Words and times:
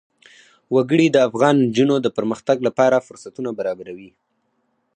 وګړي 0.75 1.07
د 1.11 1.17
افغان 1.27 1.55
نجونو 1.65 1.95
د 2.01 2.07
پرمختګ 2.17 2.57
لپاره 2.67 3.05
فرصتونه 3.07 3.49
برابروي. 3.59 4.11